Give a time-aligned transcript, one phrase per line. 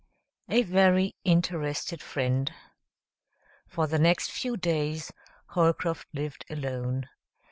[0.49, 2.51] A Very Interested Friend
[3.67, 5.11] For the next few days,
[5.49, 7.07] Holcroft lived alone.